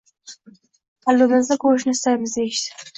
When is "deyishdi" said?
2.43-2.87